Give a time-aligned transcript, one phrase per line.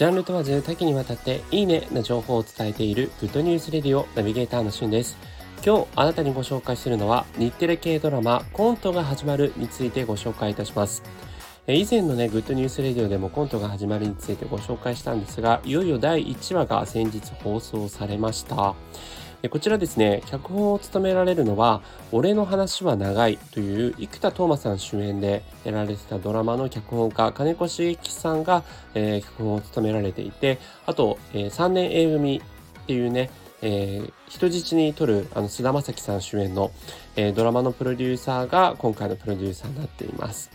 [0.00, 5.18] ジャンル問わず多岐にわたっていいねな情報を伝えている Good News Radio ナビゲーターのしゅんです。
[5.62, 11.02] 今日あなたにご紹介するのは日テレ系ドラマコントが始まるについてご紹介いたします。
[11.66, 18.74] 以前のね、 Good News Radio でもコントが始まるについてご紹介したんですが、いよいよ第1話が先日放送されました。
[19.48, 21.80] こちらですね、脚本を務められるのは、
[22.12, 28.64] 俺の話は長いという生田斗真さん主演でやられてたドラマの脚本家、金子茂樹さんが、
[28.94, 33.30] えー、脚本を務められていて、あと、えー、3年 A 組っていうね、
[33.62, 36.70] えー、人質に撮るあの菅田将暉さん主演の、
[37.16, 40.50] えー、ドラマのプロデューサーが今回のプロデューサーになっています。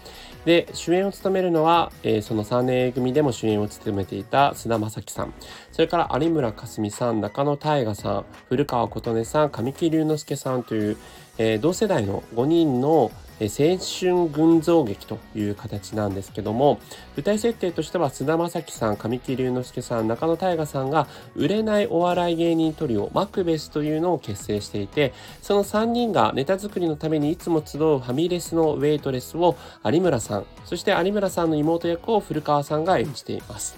[0.45, 5.33] で、主演を務めるのは、えー、その3年組でも主演を務めていた菅田将暉さん、
[5.71, 10.97] それから有村架純さん、中野大河さん、古川琴音さん、神木隆之介さんという、
[11.37, 13.11] えー、同世代の5人の
[13.41, 16.79] 青春群像劇という形なんですけども
[17.17, 33.77] 舞台設定としては菅田将暉さん神木隆之介さん中野大河さんが売れないお笑い芸人トリオマクベスというのを結成していてその3人がネタ作りのためにいつも集うファミレスのウェイトレスを有村さんそして有村さんの妹役を古川さんが演じています。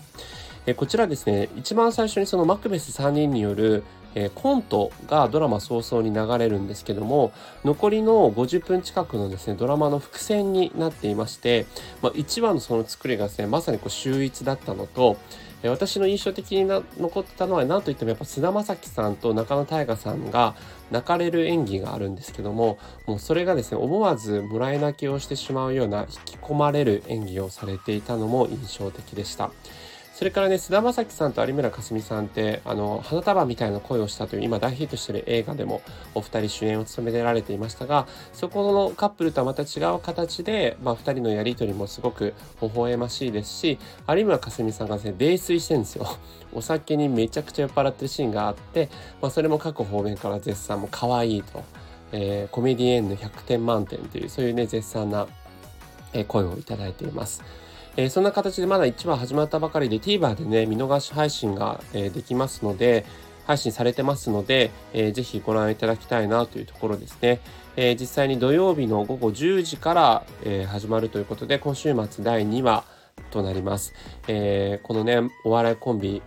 [0.76, 3.84] こちらですね一番最初にそのマクベス3人による
[4.20, 7.32] えー、コントがドラマ早々に流れるんですけども
[7.64, 11.68] 残りの50分近くのですねドラマの伏線になっていまして、
[12.02, 15.18] まあ、1話のその作りがですねまさにこう秀逸だったのと
[15.64, 20.56] 私の印象的にな残ってたのは何といってもやっぱ菅田将暉さんと中野大河さんが
[20.90, 29.52] 泣かれる演技があるんですけどももうそれがですね思わずもらい泣きをしてしまうような引き込まれる演技をされていたのも印象的でした。
[30.18, 35.84] それからね、菅田将暉さんと有村架純さんって、あの、花束みたいな声をしたという今大ヒットしてる映画でも
[36.16, 43.78] お二人主演を務められていましたが、そこのカップルとはまた違う形で、まあ二人のやりとりもすごく微笑ましいですし、
[44.10, 46.08] 有村架純さんがですね、泥酔してるんですよ。
[46.52, 48.90] お酒にめちゃくちゃ酔っ払ってるシーンがあって、
[49.22, 51.64] まあそれも各方面から絶賛も可愛いと、
[52.12, 55.28] えー、コメディエンヌ100点満点という、そういうね、絶賛な
[56.28, 57.44] 声をいただいています。
[57.98, 63.06] えー、そんな形でまだ1話始まったばかりで TVer でね、見逃し配信が、えー、できますので、
[63.48, 67.40] 配信されてますので、えー、ぜひご覧いただきたいなというところですね。
[67.76, 72.84] えー、実際に土曜日の午後10時から、えー、始まるということで、今週末第2話
[73.32, 73.94] となります。
[74.28, 76.22] えー、このね、お笑いコンビ、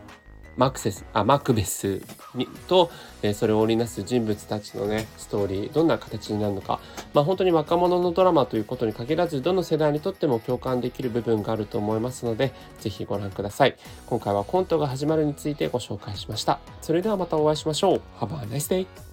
[0.60, 2.02] マクセス、あ、マクベス
[2.34, 2.90] にと、
[3.22, 6.80] えー、それを織りなす人物たちのね、ストーリー、どんな形になるのか、
[7.14, 13.76] まあ本当に若者のドラマということに限らず、どの世代にとっても共感できる部分があると思いますので、是非ご覧ください。
[14.04, 16.60] 今回はコントが始まるについてご紹介しました。
[16.82, 18.02] それではまたお会いしましょう。
[18.20, 19.09] Have a nice day!